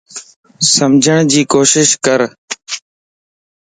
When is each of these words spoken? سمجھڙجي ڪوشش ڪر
سمجھڙجي 0.73 1.41
ڪوشش 1.53 1.89
ڪر 2.05 2.19